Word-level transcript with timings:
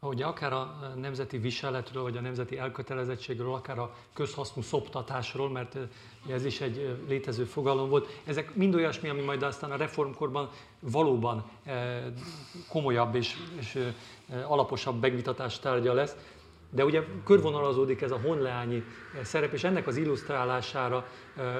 Ahogy 0.00 0.22
akár 0.22 0.52
a 0.52 0.92
nemzeti 0.96 1.38
viseletről, 1.38 2.02
vagy 2.02 2.16
a 2.16 2.20
nemzeti 2.20 2.58
elkötelezettségről, 2.58 3.52
akár 3.52 3.78
a 3.78 3.94
közhasznú 4.14 4.62
szoptatásról, 4.62 5.50
mert 5.50 5.76
ez 6.28 6.44
is 6.44 6.60
egy 6.60 6.96
létező 7.08 7.44
fogalom 7.44 7.88
volt. 7.88 8.20
Ezek 8.24 8.54
mind 8.54 8.74
olyasmi, 8.74 9.08
ami 9.08 9.20
majd 9.20 9.42
aztán 9.42 9.70
a 9.70 9.76
reformkorban 9.76 10.50
valóban 10.80 11.50
komolyabb 12.68 13.14
és, 13.14 13.36
és 13.58 13.92
alaposabb 14.46 15.00
megvitatás 15.00 15.58
tárgya 15.58 15.92
lesz. 15.92 16.16
De 16.70 16.84
ugye 16.84 17.02
körvonalazódik 17.24 18.00
ez 18.00 18.10
a 18.10 18.20
honleányi 18.22 18.84
szerep, 19.22 19.52
és 19.52 19.64
ennek 19.64 19.86
az 19.86 19.96
illusztrálására 19.96 21.06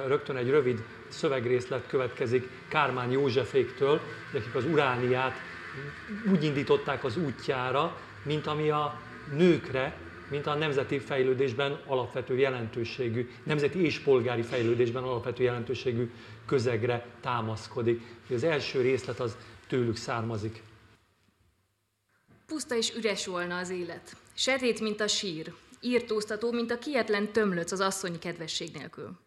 rögtön 0.07 0.35
egy 0.35 0.49
rövid 0.49 0.85
szövegrészlet 1.07 1.87
következik 1.87 2.49
Kármán 2.67 3.11
Józseféktől, 3.11 3.99
akik 4.33 4.55
az 4.55 4.65
Urániát 4.65 5.33
úgy 6.31 6.43
indították 6.43 7.03
az 7.03 7.17
útjára, 7.17 7.97
mint 8.23 8.47
ami 8.47 8.69
a 8.69 9.01
nőkre, 9.31 9.97
mint 10.29 10.47
a 10.47 10.55
nemzeti 10.55 10.99
fejlődésben 10.99 11.79
alapvető 11.85 12.37
jelentőségű, 12.37 13.29
nemzeti 13.43 13.85
és 13.85 13.99
polgári 13.99 14.41
fejlődésben 14.41 15.03
alapvető 15.03 15.43
jelentőségű 15.43 16.11
közegre 16.45 17.05
támaszkodik. 17.21 18.01
Az 18.29 18.43
első 18.43 18.81
részlet 18.81 19.19
az 19.19 19.37
tőlük 19.67 19.95
származik. 19.95 20.63
Puszta 22.45 22.75
és 22.75 22.95
üres 22.95 23.25
volna 23.25 23.57
az 23.57 23.69
élet. 23.69 24.15
Setét, 24.33 24.79
mint 24.79 25.01
a 25.01 25.07
sír. 25.07 25.53
Írtóztató, 25.81 26.51
mint 26.51 26.71
a 26.71 26.79
kietlen 26.79 27.31
tömlöc 27.31 27.71
az 27.71 27.79
asszonyi 27.79 28.19
kedvesség 28.19 28.69
nélkül. 28.73 29.26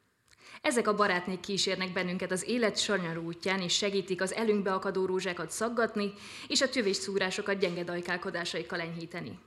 Ezek 0.61 0.89
a 0.89 0.95
barátnék 0.95 1.41
kísérnek 1.41 1.93
bennünket 1.93 2.31
az 2.31 2.49
élet 2.49 2.79
sanyarú 2.79 3.23
útján, 3.23 3.61
és 3.61 3.77
segítik 3.77 4.21
az 4.21 4.35
elünkbe 4.35 4.73
akadó 4.73 5.07
rózsákat 5.07 5.51
szaggatni, 5.51 6.13
és 6.49 6.61
a 6.61 6.69
tövés 6.69 6.97
szúrásokat 6.97 7.59
gyenge 7.59 7.85
dajkálkodásaikkal 7.85 8.81
enyhíteni. 8.81 9.39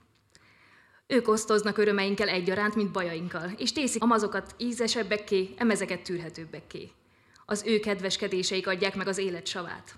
Ők 1.06 1.28
osztoznak 1.28 1.78
örömeinkkel 1.78 2.28
egyaránt, 2.28 2.74
mint 2.74 2.90
bajainkkal, 2.90 3.50
és 3.56 3.72
tészik 3.72 4.02
a 4.02 4.06
mazokat 4.06 4.54
ízesebbeké, 4.58 5.54
emezeket 5.56 6.02
tűrhetőbbekké. 6.02 6.90
Az 7.46 7.62
ő 7.66 7.80
kedveskedéseik 7.80 8.66
adják 8.66 8.94
meg 8.94 9.08
az 9.08 9.18
élet 9.18 9.46
savát. 9.46 9.94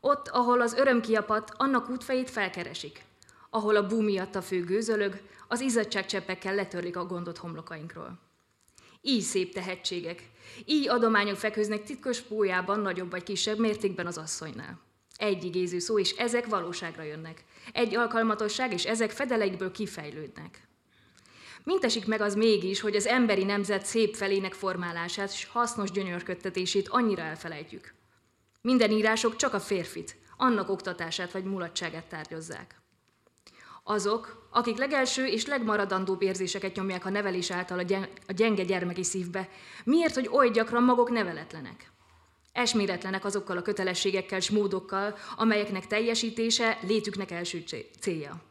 Ott, 0.00 0.28
ahol 0.28 0.60
az 0.60 0.74
öröm 0.74 1.00
kiapat, 1.00 1.50
annak 1.56 1.88
útfejét 1.88 2.30
felkeresik. 2.30 3.04
Ahol 3.50 3.76
a 3.76 3.86
bú 3.86 4.00
miatt 4.00 4.34
a 4.34 4.42
fő 4.42 4.64
gőzölög, 4.64 5.20
az 5.48 5.60
izzadságcseppekkel 5.60 6.54
letörlik 6.54 6.96
a 6.96 7.06
gondot 7.06 7.38
homlokainkról. 7.38 8.18
Így 9.00 9.22
szép 9.22 9.52
tehetségek, 9.52 10.30
így 10.64 10.88
adományok 10.88 11.36
feküznek 11.36 11.84
titkos 11.84 12.20
pójában 12.20 12.80
nagyobb 12.80 13.10
vagy 13.10 13.22
kisebb 13.22 13.58
mértékben 13.58 14.06
az 14.06 14.18
asszonynál. 14.18 14.80
Egy 15.16 15.44
igéző 15.44 15.78
szó, 15.78 15.98
és 15.98 16.10
ezek 16.10 16.46
valóságra 16.46 17.02
jönnek. 17.02 17.44
Egy 17.72 17.96
alkalmatosság, 17.96 18.72
és 18.72 18.84
ezek 18.84 19.10
fedeleikből 19.10 19.70
kifejlődnek. 19.70 20.68
Mint 21.64 21.84
esik 21.84 22.06
meg 22.06 22.20
az 22.20 22.34
mégis, 22.34 22.80
hogy 22.80 22.96
az 22.96 23.06
emberi 23.06 23.44
nemzet 23.44 23.86
szép 23.86 24.16
felének 24.16 24.54
formálását 24.54 25.30
és 25.32 25.44
hasznos 25.44 25.90
gyönyörködtetését 25.90 26.88
annyira 26.88 27.22
elfelejtjük. 27.22 27.94
Minden 28.60 28.90
írások 28.90 29.36
csak 29.36 29.54
a 29.54 29.60
férfit, 29.60 30.16
annak 30.36 30.68
oktatását 30.68 31.32
vagy 31.32 31.44
mulatságát 31.44 32.06
tárgyozzák. 32.06 32.80
Azok, 33.82 34.39
akik 34.50 34.78
legelső 34.78 35.26
és 35.26 35.46
legmaradandóbb 35.46 36.22
érzéseket 36.22 36.74
nyomják 36.74 37.04
a 37.04 37.10
nevelés 37.10 37.50
által 37.50 37.78
a 38.26 38.32
gyenge 38.32 38.64
gyermeki 38.64 39.02
szívbe, 39.04 39.48
miért, 39.84 40.14
hogy 40.14 40.28
oly 40.32 40.50
gyakran 40.50 40.82
maguk 40.82 41.10
neveletlenek? 41.10 41.90
Esméletlenek 42.52 43.24
azokkal 43.24 43.56
a 43.56 43.62
kötelességekkel 43.62 44.38
és 44.38 44.50
módokkal, 44.50 45.16
amelyeknek 45.36 45.86
teljesítése 45.86 46.78
létüknek 46.82 47.30
első 47.30 47.64
célja. 48.00 48.42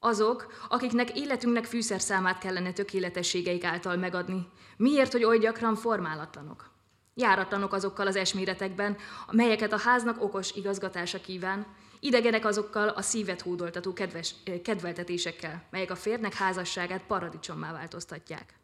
Azok, 0.00 0.66
akiknek 0.68 1.18
életünknek 1.18 1.64
fűszerszámát 1.64 2.38
kellene 2.38 2.72
tökéletességeik 2.72 3.64
által 3.64 3.96
megadni, 3.96 4.48
miért, 4.76 5.12
hogy 5.12 5.24
oly 5.24 5.38
gyakran 5.38 5.74
formálatlanok? 5.74 6.70
Járatlanok 7.14 7.72
azokkal 7.72 8.06
az 8.06 8.16
esméretekben, 8.16 8.96
amelyeket 9.26 9.72
a 9.72 9.78
háznak 9.78 10.22
okos 10.22 10.52
igazgatása 10.54 11.20
kíván, 11.20 11.66
Idegenek 12.00 12.44
azokkal 12.44 12.88
a 12.88 13.02
szívet 13.02 13.40
hódoltató 13.40 13.92
kedves, 13.92 14.34
kedveltetésekkel, 14.64 15.62
melyek 15.70 15.90
a 15.90 15.96
férnek 15.96 16.34
házasságát 16.34 17.02
paradicsommá 17.06 17.72
változtatják. 17.72 18.58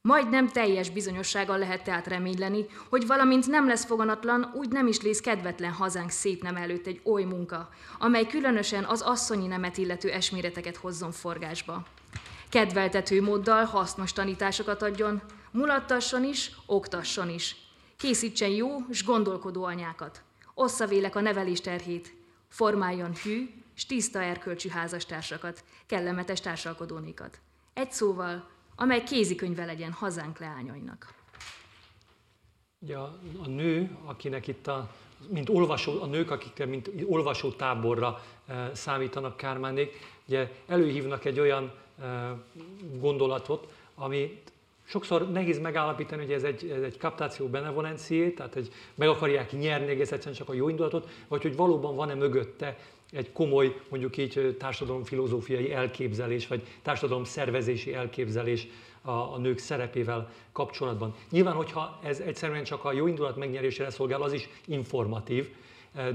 Majd 0.00 0.30
nem 0.30 0.48
teljes 0.48 0.90
bizonyossággal 0.90 1.58
lehet 1.58 1.84
tehát 1.84 2.06
reményleni, 2.06 2.66
hogy 2.88 3.06
valamint 3.06 3.46
nem 3.46 3.66
lesz 3.66 3.84
foganatlan, 3.84 4.50
úgy 4.54 4.68
nem 4.68 4.86
is 4.86 5.00
lész 5.00 5.20
kedvetlen 5.20 5.72
hazánk 5.72 6.10
szép 6.10 6.42
nem 6.42 6.56
előtt 6.56 6.86
egy 6.86 7.00
oly 7.04 7.22
munka, 7.22 7.68
amely 7.98 8.26
különösen 8.26 8.84
az 8.84 9.00
asszonyi 9.00 9.46
nemet 9.46 9.76
illető 9.76 10.10
esméreteket 10.10 10.76
hozzon 10.76 11.12
forgásba. 11.12 11.86
Kedveltető 12.48 13.22
móddal 13.22 13.64
hasznos 13.64 14.12
tanításokat 14.12 14.82
adjon, 14.82 15.22
mulattasson 15.50 16.24
is, 16.24 16.50
oktasson 16.66 17.28
is. 17.28 17.56
Készítsen 17.96 18.50
jó 18.50 18.68
és 18.90 19.04
gondolkodó 19.04 19.64
anyákat. 19.64 20.22
Ossza 20.54 20.86
vélek 20.86 21.16
a 21.16 21.20
nevelés 21.20 21.60
terhét, 21.60 22.23
formáljon 22.54 23.14
hű 23.14 23.50
és 23.76 23.86
tiszta 23.86 24.22
erkölcsű 24.22 24.68
házastársakat, 24.68 25.64
kellemetes 25.86 26.40
társalkodónékat. 26.40 27.38
Egy 27.72 27.92
szóval, 27.92 28.48
amely 28.76 29.02
kézikönyve 29.02 29.64
legyen 29.64 29.92
hazánk 29.92 30.38
leányainak. 30.38 31.14
Ugye 32.78 32.96
a, 32.96 33.18
a 33.42 33.46
nő, 33.48 33.96
akinek 34.04 34.46
itt 34.46 34.66
a, 34.66 34.90
mint 35.28 35.48
olvasó, 35.48 36.02
a 36.02 36.06
nők, 36.06 36.30
akik 36.30 36.66
mint 36.66 36.90
olvasó 37.06 37.52
táborra 37.52 38.24
e, 38.46 38.74
számítanak 38.74 39.36
Kármánék, 39.36 39.98
ugye 40.26 40.50
előhívnak 40.66 41.24
egy 41.24 41.40
olyan 41.40 41.72
e, 42.00 42.36
gondolatot, 42.98 43.72
ami 43.94 44.42
Sokszor 44.84 45.30
nehéz 45.30 45.60
megállapítani, 45.60 46.22
hogy 46.22 46.32
ez 46.32 46.42
egy, 46.42 46.70
ez 46.76 46.82
egy 46.82 46.98
kaptáció 46.98 47.46
benevolencié, 47.46 48.30
tehát 48.30 48.54
hogy 48.54 48.68
meg 48.94 49.08
akarják 49.08 49.52
nyerni 49.52 49.86
egész 49.86 50.12
egyszerűen 50.12 50.36
csak 50.36 50.48
a 50.48 50.54
jó 50.54 50.68
indulatot, 50.68 51.08
vagy 51.28 51.42
hogy 51.42 51.56
valóban 51.56 51.96
van-e 51.96 52.14
mögötte 52.14 52.76
egy 53.10 53.32
komoly, 53.32 53.80
mondjuk 53.88 54.16
így 54.16 54.56
társadalomfilozófiai 54.58 55.72
elképzelés, 55.72 56.46
vagy 56.46 56.62
társadalom 56.82 57.24
szervezési 57.24 57.94
elképzelés 57.94 58.68
a, 59.02 59.10
a 59.10 59.38
nők 59.38 59.58
szerepével 59.58 60.30
kapcsolatban. 60.52 61.14
Nyilván, 61.30 61.54
hogyha 61.54 61.98
ez 62.02 62.20
egyszerűen 62.20 62.64
csak 62.64 62.84
a 62.84 62.92
jó 62.92 63.06
indulat 63.06 63.36
megnyerésére 63.36 63.90
szolgál, 63.90 64.22
az 64.22 64.32
is 64.32 64.48
informatív, 64.66 65.48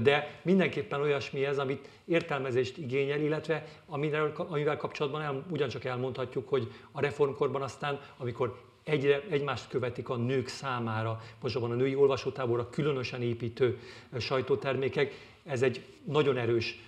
de 0.02 0.40
mindenképpen 0.42 1.00
olyasmi 1.00 1.44
ez, 1.44 1.58
amit 1.58 1.88
értelmezést 2.04 2.78
igényel, 2.78 3.20
illetve 3.20 3.64
amivel, 3.86 4.32
amivel 4.36 4.76
kapcsolatban 4.76 5.22
el, 5.22 5.44
ugyancsak 5.50 5.84
elmondhatjuk, 5.84 6.48
hogy 6.48 6.72
a 6.92 7.00
reformkorban 7.00 7.62
aztán, 7.62 8.00
amikor 8.16 8.60
egyre, 8.84 9.22
egymást 9.28 9.68
követik 9.68 10.08
a 10.08 10.16
nők 10.16 10.48
számára, 10.48 11.20
mostában 11.40 11.70
a 11.70 11.74
női 11.74 11.94
olvasótáborra 11.94 12.70
különösen 12.70 13.22
építő 13.22 13.78
sajtótermékek, 14.18 15.28
ez 15.44 15.62
egy 15.62 15.84
nagyon 16.04 16.36
erős 16.36 16.78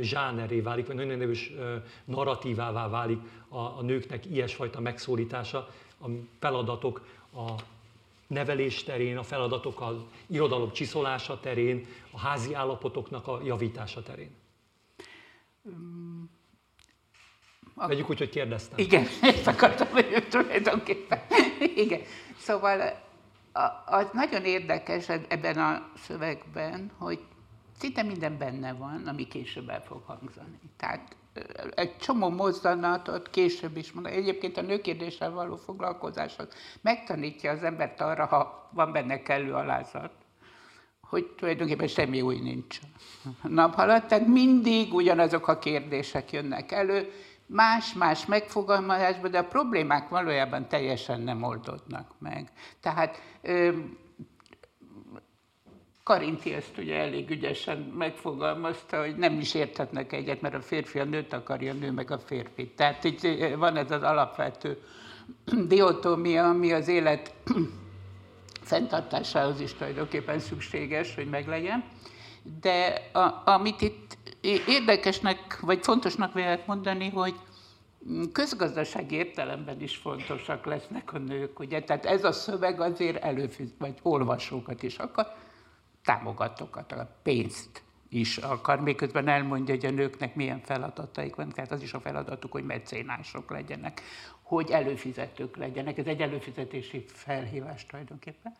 zsáneré 0.00 0.60
válik, 0.60 0.86
vagy 0.86 0.96
nagyon 0.96 1.20
erős 1.20 1.52
narratívává 2.04 2.88
válik 2.88 3.18
a, 3.48 3.58
a 3.58 3.82
nőknek 3.82 4.26
ilyesfajta 4.26 4.80
megszólítása, 4.80 5.68
a 6.00 6.08
feladatok, 6.38 7.06
a 7.34 7.52
nevelés 8.28 8.84
terén, 8.84 9.16
a 9.16 9.22
feladatok 9.22 9.80
az 9.80 9.96
irodalom 10.26 10.72
csiszolása 10.72 11.40
terén, 11.40 11.86
a 12.10 12.18
házi 12.18 12.54
állapotoknak 12.54 13.26
a 13.26 13.40
javítása 13.44 14.02
terén? 14.02 14.30
Um, 15.62 16.30
Vegyük 17.74 18.10
úgy, 18.10 18.18
hogy 18.18 18.28
kérdeztem. 18.28 18.78
Igen, 18.78 19.06
ezt 19.22 19.46
akartam, 19.46 19.88
hogy 19.88 20.26
tulajdonképpen. 20.30 21.20
Igen. 21.84 22.00
Szóval 22.38 23.06
az 23.86 24.06
nagyon 24.12 24.44
érdekes 24.44 25.08
ebben 25.08 25.58
a 25.58 25.90
szövegben, 25.96 26.90
hogy 26.98 27.20
szinte 27.78 28.02
minden 28.02 28.38
benne 28.38 28.72
van, 28.72 29.06
ami 29.06 29.26
később 29.26 29.68
el 29.68 29.82
fog 29.82 30.02
hangzani. 30.06 30.58
Tehát 30.76 31.16
egy 31.74 31.96
csomó 31.96 32.28
mozdanatot 32.28 33.30
később 33.30 33.76
is 33.76 33.92
mondani. 33.92 34.16
Egyébként 34.16 34.56
a 34.56 34.62
nőkérdéssel 34.62 35.30
való 35.30 35.56
foglalkozás 35.56 36.38
az 36.38 36.48
megtanítja 36.80 37.50
az 37.50 37.62
embert 37.62 38.00
arra, 38.00 38.26
ha 38.26 38.70
van 38.72 38.92
benne 38.92 39.22
kellő 39.22 39.52
alázat, 39.52 40.10
hogy 41.00 41.26
tulajdonképpen 41.26 41.86
semmi 41.88 42.20
új 42.20 42.38
nincs 42.38 42.78
nap 43.42 43.78
alatt, 43.78 44.06
tehát 44.06 44.26
mindig 44.26 44.94
ugyanazok 44.94 45.48
a 45.48 45.58
kérdések 45.58 46.32
jönnek 46.32 46.72
elő, 46.72 47.12
más-más 47.46 48.26
megfogalmazásban, 48.26 49.30
de 49.30 49.38
a 49.38 49.44
problémák 49.44 50.08
valójában 50.08 50.68
teljesen 50.68 51.20
nem 51.20 51.42
oldódnak 51.42 52.10
meg. 52.18 52.52
Tehát 52.80 53.22
Karinti 56.08 56.52
ezt 56.52 56.78
ugye 56.78 56.96
elég 56.96 57.30
ügyesen 57.30 57.78
megfogalmazta, 57.78 59.00
hogy 59.00 59.16
nem 59.16 59.38
is 59.38 59.54
érthetnek 59.54 60.12
egyet, 60.12 60.40
mert 60.40 60.54
a 60.54 60.60
férfi 60.60 60.98
a 60.98 61.04
nőt 61.04 61.32
akarja, 61.32 61.72
a 61.72 61.74
nő 61.74 61.90
meg 61.90 62.10
a 62.10 62.18
férfit. 62.18 62.76
Tehát 62.76 63.04
itt 63.04 63.20
van 63.56 63.76
ez 63.76 63.90
az 63.90 64.02
alapvető 64.02 64.82
diotómia, 65.68 66.48
ami 66.48 66.72
az 66.72 66.88
élet 66.88 67.34
fenntartásához 68.70 69.60
is 69.60 69.74
tulajdonképpen 69.74 70.38
szükséges, 70.38 71.14
hogy 71.14 71.28
meglegyen. 71.28 71.84
De 72.60 73.08
a, 73.12 73.42
amit 73.44 73.80
itt 73.80 74.18
érdekesnek, 74.66 75.60
vagy 75.60 75.78
fontosnak 75.82 76.34
lehet 76.34 76.66
mondani, 76.66 77.08
hogy 77.08 77.34
közgazdasági 78.32 79.14
értelemben 79.14 79.82
is 79.82 79.96
fontosak 79.96 80.66
lesznek 80.66 81.12
a 81.12 81.18
nők, 81.18 81.58
ugye? 81.58 81.82
Tehát 81.82 82.06
ez 82.06 82.24
a 82.24 82.32
szöveg 82.32 82.80
azért 82.80 83.22
előfiz, 83.22 83.68
vagy 83.78 83.94
olvasókat 84.02 84.82
is 84.82 84.96
akar, 84.96 85.46
támogatókat, 86.08 86.92
a 86.92 87.08
pénzt 87.22 87.82
is 88.08 88.36
akar, 88.36 88.80
miközben 88.80 89.28
elmondja, 89.28 89.74
hogy 89.74 89.86
a 89.86 89.90
nőknek 89.90 90.34
milyen 90.34 90.60
feladataik 90.60 91.34
van, 91.34 91.48
tehát 91.48 91.72
az 91.72 91.82
is 91.82 91.92
a 91.92 92.00
feladatuk, 92.00 92.52
hogy 92.52 92.64
mecénások 92.64 93.50
legyenek, 93.50 94.02
hogy 94.42 94.70
előfizetők 94.70 95.56
legyenek. 95.56 95.98
Ez 95.98 96.06
egy 96.06 96.20
előfizetési 96.20 97.04
felhívás 97.06 97.86
tulajdonképpen. 97.86 98.52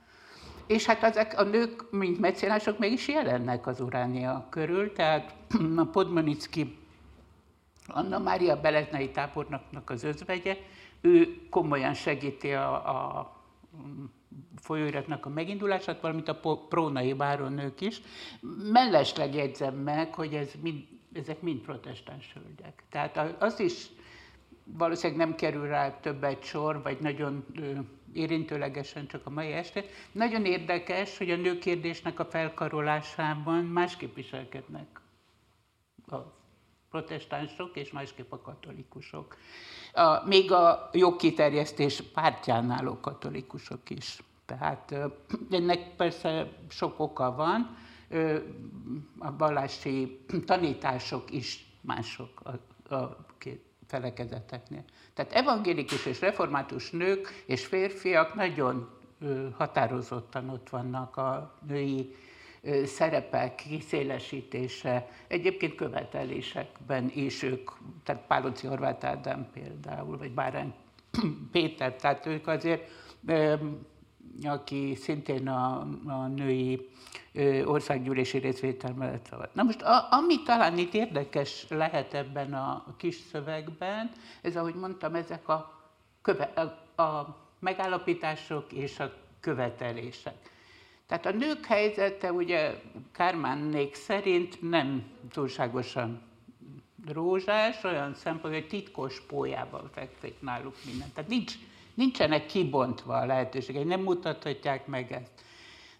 És 0.66 0.86
hát 0.86 1.02
ezek 1.02 1.38
a 1.38 1.42
nők, 1.42 1.90
mint 1.90 2.20
mecénások, 2.20 2.78
mégis 2.78 3.08
jelennek 3.08 3.66
az 3.66 3.80
Uránia 3.80 4.46
körül, 4.50 4.92
tehát 4.92 5.34
a 5.76 5.84
Podmanicki 5.84 6.78
Anna 7.86 8.18
Mária 8.18 8.60
Beleznei 8.60 9.10
tábornoknak 9.10 9.90
az 9.90 10.04
özvegye, 10.04 10.56
ő 11.00 11.48
komolyan 11.50 11.94
segíti 11.94 12.52
a, 12.52 12.72
a 12.74 13.37
folyóiratnak 14.56 15.26
a 15.26 15.28
megindulását, 15.28 16.00
valamint 16.00 16.28
a 16.28 16.58
prónai 16.68 17.12
báronők 17.12 17.80
is. 17.80 18.00
Mellesleg 18.72 19.34
jegyzem 19.34 19.74
meg, 19.74 20.14
hogy 20.14 20.34
ez 20.34 20.50
mind, 20.62 20.84
ezek 21.12 21.40
mind 21.40 21.60
protestáns 21.60 22.32
hölgyek. 22.32 22.82
Tehát 22.90 23.42
az 23.42 23.60
is 23.60 23.86
valószínűleg 24.64 25.26
nem 25.26 25.36
kerül 25.36 25.66
rá 25.66 26.00
többet 26.00 26.42
sor, 26.42 26.82
vagy 26.82 26.98
nagyon 27.00 27.44
érintőlegesen 28.12 29.06
csak 29.06 29.26
a 29.26 29.30
mai 29.30 29.52
este. 29.52 29.84
Nagyon 30.12 30.44
érdekes, 30.44 31.18
hogy 31.18 31.30
a 31.30 31.36
nőkérdésnek 31.36 32.18
a 32.18 32.24
felkarolásában 32.24 33.64
másképp 33.64 34.14
viselkednek 34.14 35.00
a 36.06 36.16
protestánsok, 36.90 37.76
és 37.76 37.92
másképp 37.92 38.32
a 38.32 38.40
katolikusok. 38.40 39.36
A, 39.92 40.26
még 40.26 40.52
a 40.52 40.90
jogkiterjesztés 40.92 42.00
pártján 42.00 42.70
álló 42.70 43.00
katolikusok 43.00 43.90
is. 43.90 44.18
Tehát 44.46 44.94
ennek 45.50 45.96
persze 45.96 46.48
sok 46.68 47.00
oka 47.00 47.34
van, 47.34 47.76
a 49.18 49.36
vallási 49.36 50.20
tanítások 50.46 51.30
is 51.30 51.66
mások 51.80 52.40
a, 52.88 52.94
a 52.94 53.16
két 53.38 53.62
felekezeteknél. 53.86 54.84
Tehát 55.14 55.32
evangélikus 55.32 56.06
és 56.06 56.20
református 56.20 56.90
nők 56.90 57.44
és 57.46 57.66
férfiak 57.66 58.34
nagyon 58.34 58.88
határozottan 59.56 60.48
ott 60.48 60.68
vannak 60.68 61.16
a 61.16 61.58
női 61.66 62.14
szerepek 62.84 63.54
kiszélesítése, 63.54 65.08
egyébként 65.28 65.74
követelésekben 65.74 67.10
is 67.14 67.42
ők, 67.42 67.70
tehát 68.04 68.26
Páloci 68.26 68.66
Horváth 68.66 69.06
Ádám 69.06 69.48
például, 69.52 70.18
vagy 70.18 70.32
Bárány 70.32 70.74
Péter, 71.52 71.94
tehát 71.94 72.26
ők 72.26 72.46
azért, 72.46 72.90
aki 74.42 74.94
szintén 74.94 75.48
a, 75.48 75.86
a 76.06 76.26
női 76.26 76.88
országgyűlési 77.64 78.38
részvétel 78.38 78.92
mellett 78.92 79.26
szavaz. 79.26 79.48
Na 79.52 79.62
most, 79.62 79.82
a, 79.82 80.06
ami 80.10 80.42
talán 80.42 80.78
itt 80.78 80.94
érdekes 80.94 81.66
lehet 81.68 82.14
ebben 82.14 82.54
a 82.54 82.94
kis 82.96 83.14
szövegben, 83.14 84.10
ez 84.42 84.56
ahogy 84.56 84.74
mondtam, 84.74 85.14
ezek 85.14 85.48
a, 85.48 85.82
köve, 86.22 86.44
a, 86.44 87.02
a 87.02 87.36
megállapítások 87.58 88.72
és 88.72 89.00
a 89.00 89.12
követelések. 89.40 90.56
Tehát 91.08 91.26
a 91.26 91.30
nők 91.30 91.66
helyzete 91.66 92.32
ugye 92.32 92.74
Kármánnék 93.12 93.94
szerint 93.94 94.70
nem 94.70 95.10
túlságosan 95.32 96.22
rózsás, 97.06 97.84
olyan 97.84 98.14
szempont, 98.14 98.54
hogy 98.54 98.68
titkos 98.68 99.20
pólyában 99.20 99.90
fekszik 99.92 100.40
náluk 100.40 100.74
minden. 100.84 101.12
Tehát 101.14 101.30
nincs, 101.30 101.54
nincsenek 101.94 102.46
kibontva 102.46 103.16
a 103.16 103.26
lehetőségek, 103.26 103.84
nem 103.84 104.00
mutathatják 104.00 104.86
meg 104.86 105.12
ezt. 105.12 105.30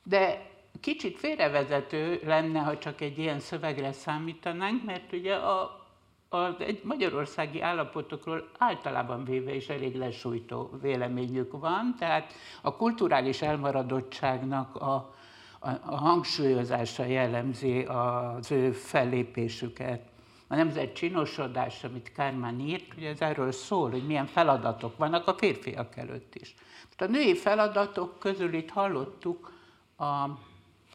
De 0.03 0.51
kicsit 0.81 1.19
félrevezető 1.19 2.21
lenne, 2.25 2.59
ha 2.59 2.79
csak 2.79 3.01
egy 3.01 3.19
ilyen 3.19 3.41
szövegre 3.41 3.93
számítanánk, 3.93 4.85
mert 4.85 5.13
ugye 5.13 5.35
a, 5.35 5.87
a 6.29 6.61
egy 6.61 6.81
magyarországi 6.85 7.61
állapotokról 7.61 8.51
általában 8.59 9.25
véve 9.25 9.55
is 9.55 9.69
elég 9.69 9.97
lesújtó 9.97 10.71
véleményük 10.83 11.59
van, 11.59 11.95
tehát 11.99 12.33
a 12.63 12.77
kulturális 12.77 13.43
elmaradottságnak 13.43 14.77
a, 14.77 15.15
a, 15.61 15.69
a 15.69 15.97
hangsúlyozása 15.97 17.05
jellemzi 17.05 17.83
az 17.83 18.51
ő 18.51 18.71
fellépésüket. 18.73 20.03
A 20.47 20.55
nemzet 20.55 20.93
csinosodás, 20.93 21.85
amit 21.85 22.13
Kármán 22.13 22.61
írt, 22.61 22.95
ugye 22.97 23.09
ez 23.09 23.21
erről 23.21 23.53
szól, 23.53 23.91
hogy 23.91 24.07
milyen 24.07 24.27
feladatok 24.27 24.97
vannak 24.97 25.27
a 25.27 25.35
férfiak 25.35 25.97
előtt 25.97 26.35
is. 26.35 26.55
a 26.99 27.05
női 27.05 27.35
feladatok 27.35 28.19
közül 28.19 28.55
itt 28.55 28.71
hallottuk 28.71 29.53
a, 29.97 30.29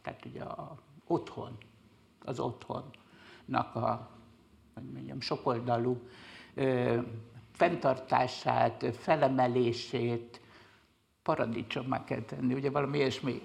tehát 0.04 0.26
ugye 0.26 0.44
a 0.44 0.76
otthon, 1.08 1.58
az 2.26 2.40
otthonnak 2.40 3.76
a 3.76 4.14
hogy 4.74 4.92
mondjam, 4.94 5.22
sokoldalú 5.22 6.02
ö, 6.56 6.98
fenntartását, 7.52 8.86
felemelését, 8.98 10.42
paradicsommá 11.24 12.04
kell 12.04 12.22
tenni, 12.22 12.54
ugye 12.54 12.70
valami 12.70 12.98
ilyesmi 12.98 13.42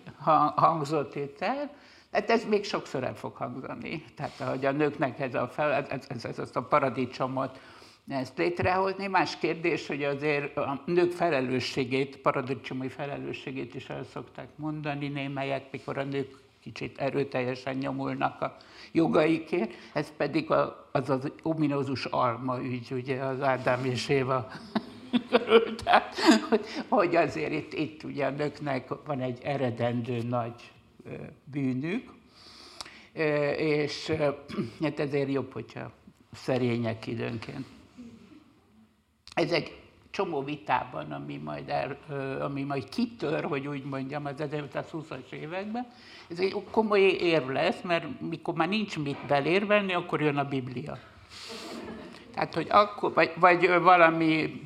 hangzott 0.54 1.14
itt 1.14 1.40
el, 1.40 1.70
Hát 2.12 2.30
ez 2.30 2.44
még 2.44 2.64
sokszor 2.64 3.04
el 3.04 3.14
fog 3.14 3.36
hangzani. 3.36 4.04
Tehát, 4.16 4.32
hogy 4.32 4.64
a 4.64 4.72
nőknek 4.72 5.20
ez 5.20 5.34
a, 5.34 5.48
fel, 5.48 5.72
ez, 5.72 6.06
ez, 6.08 6.24
ez, 6.24 6.38
ez 6.38 6.50
a 6.56 6.62
paradicsomot 6.62 7.60
ezt 8.08 8.38
létrehozni. 8.38 9.06
Más 9.06 9.38
kérdés, 9.38 9.86
hogy 9.86 10.04
azért 10.04 10.56
a 10.56 10.82
nők 10.86 11.12
felelősségét, 11.12 12.16
paradicsomi 12.16 12.88
felelősségét 12.88 13.74
is 13.74 13.88
el 13.88 14.04
szokták 14.04 14.48
mondani 14.56 15.08
némelyek, 15.08 15.70
mikor 15.70 15.98
a 15.98 16.04
nők 16.04 16.36
kicsit 16.72 16.98
erőteljesen 16.98 17.76
nyomulnak 17.76 18.42
a 18.42 18.56
jogaikért, 18.92 19.72
ez 19.92 20.12
pedig 20.16 20.50
az 20.92 21.10
az 21.10 21.32
ominózus 21.42 22.04
alma 22.04 22.62
ügy, 22.62 22.88
ugye 22.90 23.22
az 23.22 23.40
Ádám 23.40 23.84
és 23.84 24.08
Éva 24.08 24.48
tehát, 25.84 26.18
hogy, 26.48 26.66
hogy 26.88 27.16
azért 27.16 27.52
itt, 27.52 27.72
itt 27.72 28.02
ugye 28.02 28.26
a 28.26 28.30
nőknek 28.30 28.88
van 29.04 29.20
egy 29.20 29.38
eredendő 29.42 30.22
nagy 30.22 30.72
bűnük, 31.44 32.12
és 33.56 34.12
hát 34.80 35.00
ezért 35.00 35.30
jobb, 35.30 35.52
hogyha 35.52 35.92
szerények 36.32 37.06
időnként. 37.06 37.66
Ezek 39.34 39.76
csomó 40.10 40.42
vitában, 40.42 41.12
ami 41.12 41.36
majd, 41.36 41.68
el, 41.68 41.96
ami 42.40 42.62
majd 42.62 42.88
kitör, 42.88 43.44
hogy 43.44 43.66
úgy 43.66 43.84
mondjam, 43.84 44.24
az 44.24 44.34
1920-as 44.38 45.30
években, 45.30 45.86
ez 46.30 46.38
egy 46.38 46.64
komoly 46.70 47.00
érv 47.00 47.48
lesz, 47.48 47.80
mert 47.80 48.20
mikor 48.20 48.54
már 48.54 48.68
nincs 48.68 48.98
mit 48.98 49.26
belérvelni, 49.26 49.92
akkor 49.94 50.20
jön 50.20 50.36
a 50.36 50.48
Biblia. 50.48 50.98
Tehát, 52.34 52.54
hogy 52.54 52.66
akkor, 52.70 53.12
vagy, 53.12 53.32
vagy 53.36 53.68
valami, 53.82 54.60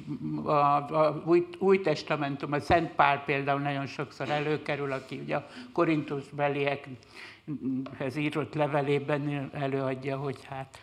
a, 0.44 0.50
a 0.50 1.22
új, 1.24 1.46
új 1.58 1.80
testamentum, 1.80 2.52
a 2.52 2.60
Szent 2.60 2.90
Pál 2.92 3.24
például 3.24 3.60
nagyon 3.60 3.86
sokszor 3.86 4.28
előkerül, 4.28 4.92
aki 4.92 5.18
ugye 5.18 5.36
a 5.36 5.46
Korintus 5.72 6.24
beliekhez 6.28 8.16
írott 8.16 8.54
levelében 8.54 9.50
előadja, 9.52 10.16
hogy 10.16 10.44
hát 10.48 10.78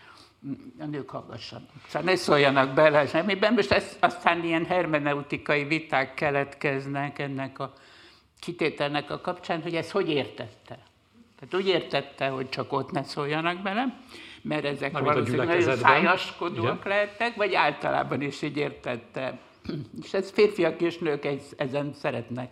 a 0.80 0.86
nők 0.86 1.10
hallgassanak. 1.10 1.70
Szóval 1.88 2.12
ne 2.12 2.16
szóljanak 2.16 2.74
bele 2.74 3.08
semmiben. 3.08 3.54
Most 3.54 3.72
ez, 3.72 3.98
aztán 4.00 4.44
ilyen 4.44 4.66
hermeneutikai 4.66 5.64
viták 5.64 6.14
keletkeznek 6.14 7.20
ennek 7.20 7.60
a 7.60 7.74
kitételnek 8.40 9.12
a 9.12 9.22
kapcsán, 9.22 9.62
hogy 9.62 9.76
ezt 9.76 9.92
hogy 9.92 10.10
értette. 10.10 10.80
Tehát 11.40 11.56
úgy 11.56 11.68
értette, 11.68 12.28
hogy 12.28 12.50
csak 12.50 12.74
ott 12.74 12.92
ne 12.92 13.04
szóljanak 13.04 13.62
bele, 13.62 14.00
mert 14.42 14.66
ezek 14.66 14.92
Már 14.92 15.04
valószínűleg 15.04 15.48
nagyon 15.48 15.78
szájaskodóak 15.78 16.86
lehetnek, 16.86 17.36
vagy 17.36 17.54
általában 17.54 18.22
is 18.22 18.42
így 18.42 18.58
értette. 18.58 19.40
És 20.02 20.14
ez 20.14 20.32
férfiak 20.32 20.82
és 20.82 20.98
nők 20.98 21.28
ezen 21.58 21.94
szeretnek, 21.94 22.52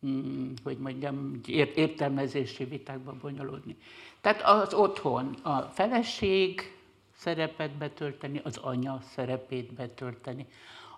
hmm, 0.00 0.52
hogy 0.64 0.78
mondjam, 0.78 1.40
értelmezési 1.74 2.64
vitákban 2.64 3.18
bonyolódni. 3.22 3.76
Tehát 4.20 4.42
az 4.42 4.74
otthon, 4.74 5.34
a 5.42 5.60
feleség 5.60 6.72
szerepet 7.20 7.70
betölteni, 7.70 8.40
az 8.44 8.56
anya 8.56 8.98
szerepét 9.14 9.74
betölteni. 9.74 10.46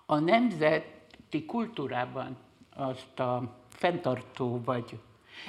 A 0.05 0.19
nemzeti 0.19 1.45
kultúrában 1.47 2.37
azt 2.75 3.19
a 3.19 3.55
fenntartó 3.69 4.61
vagy 4.65 4.99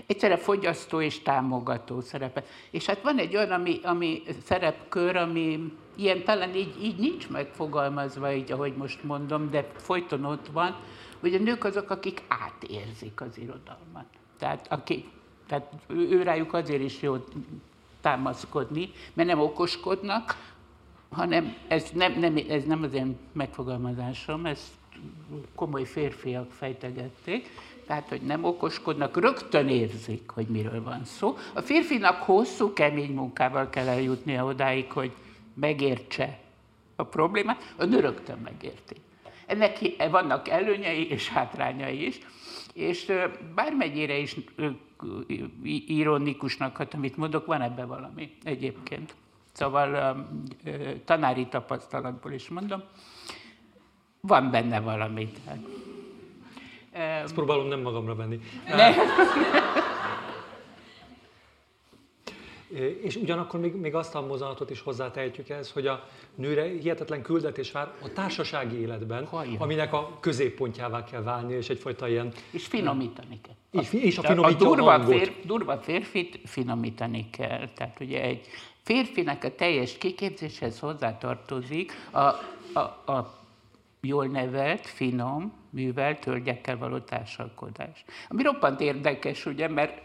egyszerre 0.06 0.36
fogyasztó 0.36 1.00
és 1.00 1.22
támogató 1.22 2.00
szerepe. 2.00 2.44
És 2.70 2.86
hát 2.86 3.02
van 3.02 3.18
egy 3.18 3.36
olyan, 3.36 3.50
ami, 3.50 3.80
ami 3.82 4.22
szerepkör, 4.44 5.16
ami 5.16 5.72
ilyen 5.94 6.24
talán 6.24 6.54
így, 6.54 6.84
így 6.84 6.98
nincs 6.98 7.28
megfogalmazva, 7.28 8.32
így 8.32 8.52
ahogy 8.52 8.76
most 8.76 9.02
mondom, 9.02 9.50
de 9.50 9.70
folyton 9.76 10.24
ott 10.24 10.46
van, 10.46 10.76
hogy 11.20 11.34
a 11.34 11.38
nők 11.38 11.64
azok, 11.64 11.90
akik 11.90 12.22
átérzik 12.28 13.20
az 13.20 13.38
irodalmat. 13.38 14.06
Tehát, 14.38 14.66
akik, 14.72 15.06
tehát 15.46 15.72
ő, 15.86 16.08
ő 16.08 16.22
rájuk 16.22 16.52
azért 16.52 16.82
is 16.82 17.02
jó 17.02 17.16
támaszkodni, 18.00 18.90
mert 19.12 19.28
nem 19.28 19.40
okoskodnak, 19.40 20.53
hanem 21.14 21.56
ez 21.68 21.90
nem, 21.94 22.18
nem, 22.18 22.36
ez 22.48 22.64
nem 22.64 22.82
az 22.82 22.94
én 22.94 23.16
megfogalmazásom, 23.32 24.46
ezt 24.46 24.68
komoly 25.54 25.84
férfiak 25.84 26.50
fejtegették, 26.50 27.50
tehát, 27.86 28.08
hogy 28.08 28.22
nem 28.22 28.44
okoskodnak, 28.44 29.20
rögtön 29.20 29.68
érzik, 29.68 30.30
hogy 30.30 30.46
miről 30.46 30.82
van 30.82 31.04
szó. 31.04 31.36
A 31.54 31.60
férfinak 31.60 32.22
hosszú, 32.22 32.72
kemény 32.72 33.14
munkával 33.14 33.70
kell 33.70 33.88
eljutnia 33.88 34.44
odáig, 34.44 34.92
hogy 34.92 35.12
megértse 35.54 36.38
a 36.96 37.02
problémát, 37.02 37.74
a 37.76 37.84
nő 37.84 38.00
rögtön 38.00 38.38
megérti. 38.38 38.94
Ennek 39.46 39.78
vannak 40.10 40.48
előnyei 40.48 41.10
és 41.10 41.28
hátrányai 41.28 42.06
is, 42.06 42.18
és 42.72 43.12
bármennyire 43.54 44.16
is 44.18 44.36
ironikusnak 45.86 46.76
hat, 46.76 46.94
amit 46.94 47.16
mondok, 47.16 47.46
van 47.46 47.62
ebben 47.62 47.88
valami 47.88 48.30
egyébként. 48.44 49.14
Szóval 49.54 50.16
tanári 51.04 51.46
tapasztalatból 51.46 52.32
is 52.32 52.48
mondom, 52.48 52.82
van 54.20 54.50
benne 54.50 54.80
valami. 54.80 55.32
Ezt 56.92 57.34
próbálom 57.34 57.66
nem 57.66 57.80
magamra 57.80 58.14
venni. 58.14 58.40
Ne. 58.66 58.94
És 63.02 63.16
ugyanakkor 63.16 63.60
még, 63.60 63.74
még 63.74 63.94
azt 63.94 64.14
a 64.14 64.26
mozzanatot 64.26 64.70
is 64.70 64.80
hozzátehetjük 64.80 65.48
ehhez, 65.48 65.72
hogy 65.72 65.86
a 65.86 66.08
nőre 66.34 66.64
hihetetlen 66.64 67.22
küldetés 67.22 67.72
vár 67.72 67.92
a 68.02 68.12
társasági 68.12 68.80
életben, 68.80 69.26
Hajjá. 69.26 69.58
aminek 69.58 69.92
a 69.92 70.16
középpontjává 70.20 71.04
kell 71.04 71.22
válni, 71.22 71.54
és 71.54 71.68
egyfajta 71.68 72.08
ilyen... 72.08 72.32
És 72.50 72.66
finomítani 72.66 73.40
kell. 73.40 73.82
És, 73.82 73.92
és 73.92 74.18
a 74.18 74.22
finomítja 74.22 74.66
a, 74.66 74.74
durva, 74.74 74.92
a 74.92 75.04
fér, 75.04 75.32
durva 75.44 75.78
férfit 75.78 76.40
finomítani 76.44 77.30
kell. 77.30 77.68
Tehát 77.68 78.00
ugye 78.00 78.22
egy 78.22 78.46
férfinek 78.84 79.44
a 79.44 79.54
teljes 79.54 79.98
kiképzéshez 79.98 80.78
hozzátartozik 80.78 81.92
a, 82.10 82.18
a, 82.78 83.12
a 83.12 83.42
jól 84.00 84.26
nevelt, 84.26 84.86
finom, 84.86 85.52
művelt 85.70 86.24
hölgyekkel 86.24 86.78
való 86.78 86.98
társalkodás. 86.98 88.04
Ami 88.28 88.42
roppant 88.42 88.80
érdekes, 88.80 89.46
ugye, 89.46 89.68
mert 89.68 90.02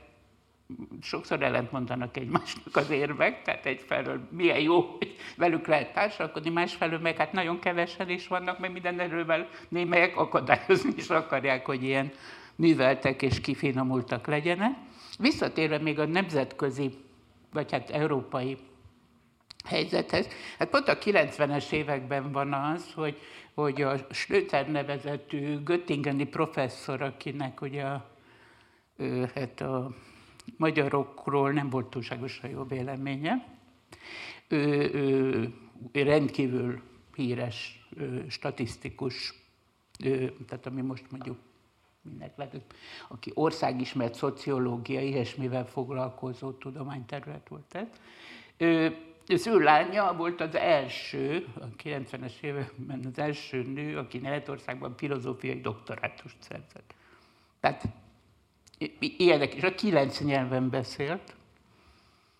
sokszor 1.01 1.43
ellent 1.43 1.71
mondanak 1.71 2.17
egymásnak 2.17 2.75
az 2.75 2.89
érvek, 2.89 3.41
tehát 3.41 3.65
egyfelől 3.65 4.27
milyen 4.31 4.59
jó, 4.59 4.81
hogy 4.81 5.15
velük 5.37 5.67
lehet 5.67 5.93
társalkodni, 5.93 6.49
másfelől 6.49 6.99
meg 6.99 7.17
hát 7.17 7.31
nagyon 7.31 7.59
kevesen 7.59 8.09
is 8.09 8.27
vannak, 8.27 8.59
mert 8.59 8.73
minden 8.73 8.99
erővel 8.99 9.47
némelyek 9.69 10.17
akadályozni 10.17 10.93
is 10.95 11.09
akarják, 11.09 11.65
hogy 11.65 11.83
ilyen 11.83 12.11
műveltek 12.55 13.21
és 13.21 13.41
kifinomultak 13.41 14.27
legyenek. 14.27 14.77
Visszatérve 15.19 15.77
még 15.77 15.99
a 15.99 16.05
nemzetközi, 16.05 16.91
vagy 17.53 17.71
hát 17.71 17.89
európai 17.89 18.57
helyzethez. 19.69 20.27
Hát 20.57 20.69
pont 20.69 20.87
a 20.87 20.97
90-es 20.97 21.71
években 21.71 22.31
van 22.31 22.53
az, 22.53 22.91
hogy, 22.93 23.17
hogy 23.53 23.81
a 23.81 23.97
Schlöter 24.11 24.69
nevezetű 24.69 25.63
göttingeni 25.63 26.25
professzor, 26.25 27.01
akinek 27.01 27.61
ugye 27.61 27.83
a, 27.83 28.09
hát 29.35 29.61
a 29.61 29.91
magyarokról 30.57 31.51
nem 31.51 31.69
volt 31.69 31.89
túlságosan 31.89 32.49
jó 32.49 32.63
véleménye, 32.63 33.47
ő, 34.47 34.91
ő, 34.93 35.53
ő 35.91 36.03
rendkívül 36.03 36.81
híres 37.15 37.87
statisztikus, 38.27 39.33
ő, 40.03 40.35
tehát 40.47 40.65
ami 40.65 40.81
most 40.81 41.11
mondjuk 41.11 41.37
mindnek 42.01 42.37
lehet, 42.37 42.61
aki 43.07 43.31
országismert 43.33 44.13
szociológia, 44.13 45.01
ilyesmivel 45.01 45.65
foglalkozó 45.65 46.51
tudományterület 46.51 47.47
volt 47.47 47.75
ez. 47.75 47.87
Ő, 48.57 48.97
az 49.33 49.47
ő 49.47 49.59
lánya 49.59 50.15
volt 50.15 50.41
az 50.41 50.55
első, 50.55 51.47
a 51.59 51.65
90-es 51.83 52.41
években 52.41 53.05
az 53.11 53.19
első 53.19 53.61
nő, 53.61 53.97
aki 53.97 54.17
Németországban 54.17 54.95
filozófiai 54.97 55.61
doktorátust 55.61 56.35
szerzett. 56.39 56.93
Tehát 57.59 57.83
ilyenek, 58.99 59.53
és 59.53 59.63
a 59.63 59.75
kilenc 59.75 60.19
nyelven 60.19 60.69
beszélt, 60.69 61.35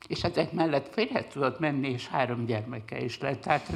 és 0.08 0.24
ezek 0.24 0.52
mellett 0.52 0.94
férhez 0.94 1.26
tudott 1.32 1.60
menni, 1.60 1.90
és 1.90 2.08
három 2.08 2.46
gyermeke 2.46 3.04
is 3.04 3.20
lett. 3.20 3.42
Tehát 3.42 3.72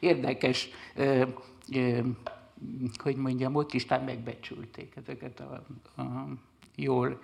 érdekes, 0.00 0.68
ö, 0.94 1.24
ö, 1.72 2.00
hogy 3.02 3.16
mondjam, 3.16 3.54
ott 3.54 3.72
is 3.72 3.86
megbecsülték 3.86 4.96
ezeket 4.96 5.40
a, 5.40 5.64
a 6.02 6.26
jól 6.74 7.20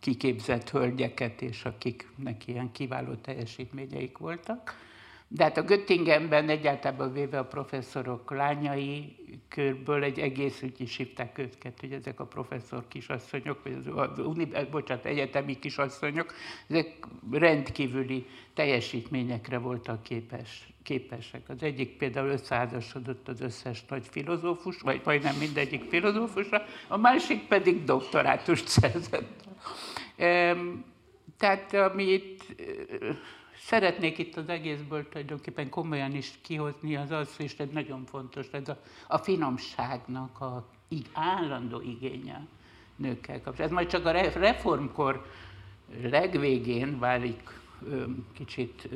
kiképzett 0.00 0.70
hölgyeket, 0.70 1.42
és 1.42 1.64
akiknek 1.64 2.46
ilyen 2.46 2.72
kiváló 2.72 3.14
teljesítményeik 3.14 4.18
voltak. 4.18 4.88
De 5.32 5.44
hát 5.44 5.56
a 5.56 5.62
Göttingenben 5.62 6.48
egyáltalán 6.48 7.12
véve 7.12 7.38
a 7.38 7.44
professzorok 7.44 8.30
lányai 8.30 9.16
körből 9.48 10.02
egy 10.02 10.18
egész 10.18 10.62
úgy 10.62 10.80
is 10.80 10.96
hívták 10.96 11.38
őket, 11.38 11.80
hogy 11.80 11.92
ezek 11.92 12.20
a 12.20 12.26
professzor 12.26 12.88
kisasszonyok, 12.88 13.62
vagy 13.62 13.72
az, 13.72 14.08
az 14.10 14.18
uni, 14.18 14.48
bocsánat, 14.70 15.04
egyetemi 15.04 15.58
kisasszonyok, 15.58 16.34
ezek 16.68 17.06
rendkívüli 17.30 18.26
teljesítményekre 18.54 19.58
voltak 19.58 20.02
képes, 20.02 20.68
képesek. 20.82 21.48
Az 21.48 21.62
egyik 21.62 21.96
például 21.96 22.28
összeházasodott 22.28 23.28
az 23.28 23.40
összes 23.40 23.84
nagy 23.88 24.06
filozófus, 24.10 24.80
vagy 24.80 25.00
majdnem 25.04 25.36
mindegyik 25.36 25.84
filozófusra, 25.88 26.62
a 26.88 26.96
másik 26.96 27.46
pedig 27.46 27.84
doktorátust 27.84 28.68
szerzett. 28.68 29.48
Tehát 31.36 31.74
amit 31.74 32.56
szeretnék 33.56 34.18
itt 34.18 34.36
az 34.36 34.48
egészből 34.48 35.08
tulajdonképpen 35.08 35.68
komolyan 35.68 36.14
is 36.14 36.32
kihozni, 36.42 36.96
az 36.96 37.10
az, 37.10 37.34
és 37.38 37.58
ez 37.58 37.68
nagyon 37.72 38.04
fontos, 38.04 38.46
ez 38.52 38.68
a, 38.68 38.76
a 39.06 39.18
finomságnak 39.18 40.40
a 40.40 40.66
így 40.88 41.06
állandó 41.12 41.80
igénye 41.80 42.46
nőkkel 42.96 43.40
kapcsolatban. 43.40 43.66
Ez 43.66 43.72
majd 43.72 43.88
csak 43.88 44.06
a 44.06 44.38
reformkor 44.40 45.26
legvégén 46.02 46.98
válik 46.98 47.58
kicsit 48.32 48.88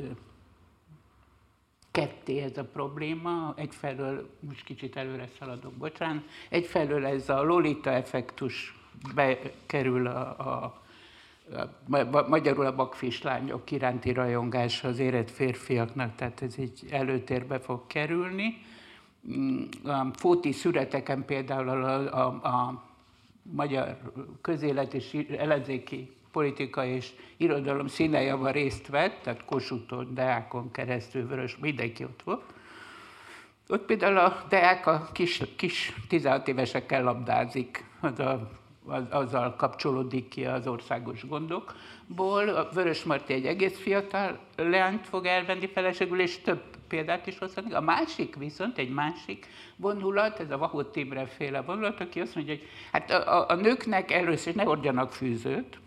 ketté 1.91 2.39
ez 2.39 2.57
a 2.57 2.63
probléma. 2.63 3.53
Egyfelől, 3.57 4.29
most 4.39 4.63
kicsit 4.63 4.95
előre 4.95 5.27
szaladok, 5.39 5.73
bocsánat, 5.73 6.23
egyfelől 6.49 7.05
ez 7.05 7.29
a 7.29 7.43
Lolita 7.43 7.91
effektus 7.91 8.79
bekerül 9.15 10.07
a, 10.07 10.19
a 10.63 10.83
magyarul 12.27 12.65
a 12.65 12.75
bakfislányok 12.75 13.71
iránti 13.71 14.11
rajongása 14.11 14.87
az 14.87 14.99
érett 14.99 15.31
férfiaknak, 15.31 16.15
tehát 16.15 16.41
ez 16.41 16.57
így 16.57 16.87
előtérbe 16.89 17.59
fog 17.59 17.87
kerülni. 17.87 18.57
Mm, 19.37 19.63
a 19.83 20.07
fóti 20.13 20.51
szüreteken 20.51 21.25
például 21.25 21.69
a, 21.69 22.19
a, 22.19 22.25
a 22.27 22.83
magyar 23.41 23.97
közélet 24.41 24.93
és 24.93 25.25
ellenzéki 25.37 26.15
politika 26.31 26.85
és 26.85 27.13
irodalom 27.37 27.87
színejava 27.87 28.49
részt 28.49 28.87
vett, 28.87 29.21
tehát 29.21 29.45
Kossuthon, 29.45 30.13
Deákon 30.13 30.71
keresztül, 30.71 31.27
Vörös, 31.27 31.57
mindenki 31.57 32.03
ott 32.03 32.21
volt. 32.23 32.53
Ott 33.67 33.85
például 33.85 34.17
a 34.17 34.45
Deák 34.49 34.87
a 34.87 35.09
kis, 35.13 35.41
kis 35.55 35.93
16 36.07 36.47
évesekkel 36.47 37.03
labdázik, 37.03 37.83
az 37.99 38.19
a 38.19 38.49
az, 38.87 39.03
azzal 39.09 39.55
kapcsolódik 39.55 40.27
ki 40.27 40.45
az 40.45 40.67
országos 40.67 41.27
gondokból. 41.27 42.49
A 42.49 42.69
Vörös 42.73 43.03
Marti 43.03 43.33
egy 43.33 43.45
egész 43.45 43.77
fiatal 43.77 44.39
leányt 44.55 45.07
fog 45.07 45.25
elvenni 45.25 45.67
feleségül, 45.67 46.19
és 46.19 46.41
több 46.41 46.61
példát 46.87 47.27
is 47.27 47.37
hozhatni. 47.37 47.73
A 47.73 47.81
másik 47.81 48.35
viszont, 48.35 48.77
egy 48.77 48.89
másik 48.89 49.47
vonulat, 49.75 50.39
ez 50.39 50.51
a 50.51 50.57
Vahot 50.57 50.91
Timre 50.91 51.25
féle 51.25 51.61
vonulat, 51.61 51.99
aki 51.99 52.19
azt 52.19 52.35
mondja, 52.35 52.53
hogy 52.53 52.67
hát 52.91 53.11
a, 53.11 53.39
a, 53.39 53.49
a 53.49 53.55
nőknek 53.55 54.11
először 54.11 54.55
ne 54.55 54.67
ordjanak 54.67 55.11
fűzőt, 55.11 55.79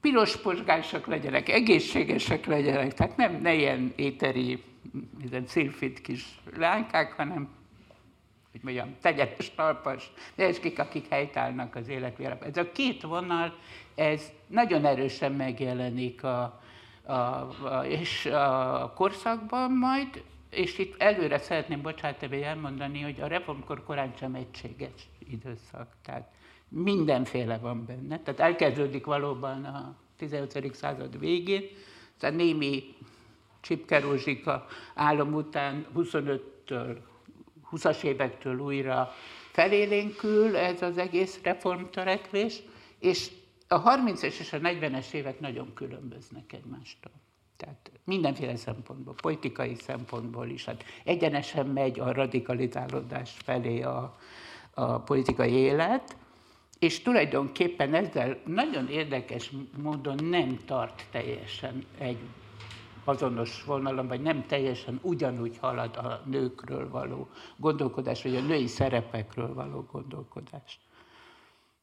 piros 0.00 0.36
posgásak 0.36 1.06
legyenek, 1.06 1.48
egészségesek 1.48 2.46
legyenek, 2.46 2.94
tehát 2.94 3.16
nem 3.16 3.40
ne 3.42 3.54
ilyen 3.54 3.92
éteri, 3.96 4.62
ilyen 5.30 5.46
szilfit 5.46 6.00
kis 6.00 6.24
lánykák, 6.56 7.12
hanem 7.12 7.48
hogy 8.62 8.74
mondjam, 8.74 8.96
tegyenes, 9.00 9.54
talpas, 9.54 10.12
kik, 10.60 10.78
akik 10.78 11.08
helytállnak 11.08 11.74
az 11.74 11.88
életvérában. 11.88 12.48
Ez 12.48 12.56
a 12.56 12.72
két 12.72 13.02
vonal, 13.02 13.54
ez 13.94 14.32
nagyon 14.46 14.84
erősen 14.84 15.32
megjelenik 15.32 16.24
a, 16.24 16.60
a, 17.02 17.12
a, 17.12 17.84
és 17.88 18.26
a 18.26 18.92
korszakban 18.94 19.72
majd, 19.72 20.22
és 20.50 20.78
itt 20.78 20.94
előre 21.02 21.38
szeretném, 21.38 21.82
bocsánat, 21.82 22.22
elmondani, 22.32 23.00
hogy 23.00 23.20
a 23.20 23.26
reformkor 23.26 23.84
korán 23.84 24.12
sem 24.18 24.34
egységes 24.34 25.08
időszak. 25.18 25.88
Tehát 26.04 26.30
mindenféle 26.68 27.58
van 27.58 27.84
benne. 27.86 28.20
Tehát 28.20 28.40
elkezdődik 28.40 29.04
valóban 29.04 29.64
a 29.64 29.96
15. 30.16 30.74
század 30.74 31.18
végén, 31.18 31.62
tehát 32.18 32.36
némi 32.36 32.82
Csipke 33.60 34.00
Rózsika 34.00 34.66
állam 34.94 35.34
után 35.34 35.86
25-től 35.96 36.96
20-as 37.72 38.02
évektől 38.02 38.58
újra 38.58 39.12
felélénkül 39.52 40.56
ez 40.56 40.82
az 40.82 40.98
egész 40.98 41.40
reformtörekvés, 41.42 42.62
és 42.98 43.30
a 43.68 43.82
30-es 43.82 44.22
és 44.22 44.52
a 44.52 44.58
40-es 44.58 45.12
évek 45.12 45.40
nagyon 45.40 45.74
különböznek 45.74 46.52
egymástól. 46.52 47.12
Tehát 47.56 47.90
mindenféle 48.04 48.56
szempontból, 48.56 49.14
politikai 49.14 49.74
szempontból 49.74 50.48
is. 50.48 50.64
Hát 50.64 50.84
egyenesen 51.04 51.66
megy 51.66 52.00
a 52.00 52.12
radikalizálódás 52.12 53.30
felé 53.44 53.82
a, 53.82 54.18
a 54.74 54.98
politikai 54.98 55.52
élet, 55.52 56.16
és 56.78 57.02
tulajdonképpen 57.02 57.94
ezzel 57.94 58.38
nagyon 58.46 58.88
érdekes 58.88 59.50
módon 59.82 60.18
nem 60.24 60.58
tart 60.66 61.06
teljesen 61.10 61.84
egy 61.98 62.18
azonos 63.08 63.64
vonalon, 63.64 64.08
vagy 64.08 64.20
nem 64.20 64.46
teljesen 64.46 64.98
ugyanúgy 65.02 65.58
halad 65.58 65.96
a 65.96 66.22
nőkről 66.24 66.90
való 66.90 67.28
gondolkodás, 67.56 68.22
vagy 68.22 68.36
a 68.36 68.40
női 68.40 68.66
szerepekről 68.66 69.54
való 69.54 69.86
gondolkodás. 69.92 70.80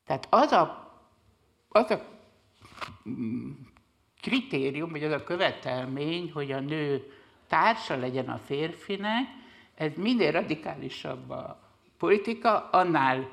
Tehát 0.06 0.28
az 0.30 0.52
a, 0.52 0.92
az 1.70 1.92
a 1.92 2.02
mm, 3.10 3.52
kritérium, 4.22 4.92
vagy 4.92 5.04
az 5.04 5.12
a 5.12 5.24
követelmény, 5.24 6.32
hogy 6.32 6.52
a 6.52 6.60
nő 6.60 7.12
társa 7.48 7.96
legyen 7.96 8.30
a 8.30 8.38
férfinek, 8.38 9.28
ez 9.76 9.92
minél 9.96 10.32
radikálisabb 10.32 11.30
a 11.30 11.60
politika, 11.98 12.70
annál 12.70 13.30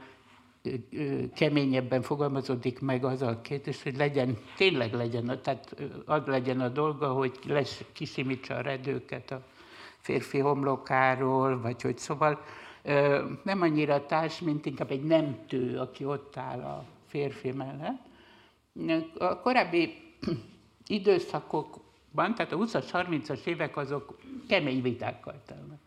keményebben 1.35 2.03
fogalmazódik 2.03 2.81
meg 2.81 3.05
az 3.05 3.23
a 3.23 3.41
kérdés, 3.41 3.83
hogy 3.83 3.97
legyen, 3.97 4.39
tényleg 4.57 4.93
legyen, 4.93 5.41
tehát 5.43 5.77
az 6.05 6.23
legyen 6.27 6.61
a 6.61 6.69
dolga, 6.69 7.13
hogy 7.13 7.39
lesz, 7.47 7.85
kisimítsa 7.93 8.55
a 8.55 8.61
redőket 8.61 9.31
a 9.31 9.43
férfi 9.99 10.39
homlokáról, 10.39 11.61
vagy 11.61 11.83
hogy 11.83 11.99
szóval 11.99 12.45
nem 13.43 13.61
annyira 13.61 14.07
társ, 14.07 14.41
mint 14.41 14.67
inkább 14.67 14.91
egy 14.91 15.05
nemtő, 15.05 15.79
aki 15.79 16.05
ott 16.05 16.37
áll 16.37 16.61
a 16.61 16.85
férfi 17.07 17.51
mellett. 17.51 18.09
A 19.19 19.41
korábbi 19.41 19.95
időszakokban, 20.87 22.35
tehát 22.35 22.53
a 22.53 22.57
20-as, 22.57 22.89
30-as 22.93 23.47
évek 23.47 23.77
azok 23.77 24.19
kemény 24.49 24.83
vitákkal 24.83 25.43
telnek. 25.47 25.79